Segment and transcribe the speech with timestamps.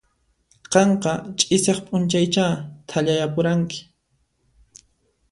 [0.75, 2.45] Qanqa ch'isiaq p'unchaychá
[2.89, 3.79] thallayapuranki.